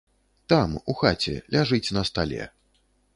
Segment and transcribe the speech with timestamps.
[0.53, 2.41] Там, у хаце, ляжыць на стале.